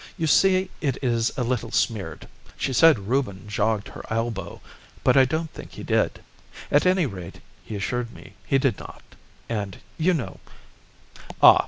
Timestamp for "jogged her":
3.47-4.01